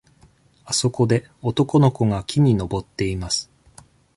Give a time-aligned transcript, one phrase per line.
[0.65, 3.51] あそこで男の子が木に登っています。